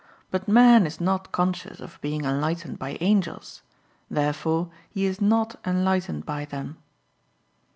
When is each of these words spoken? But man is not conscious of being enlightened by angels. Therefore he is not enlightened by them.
But 0.31 0.47
man 0.47 0.87
is 0.87 0.99
not 0.99 1.31
conscious 1.31 1.79
of 1.79 2.01
being 2.01 2.25
enlightened 2.25 2.79
by 2.79 2.97
angels. 3.01 3.61
Therefore 4.09 4.71
he 4.89 5.05
is 5.05 5.21
not 5.21 5.59
enlightened 5.63 6.25
by 6.25 6.43
them. 6.45 6.77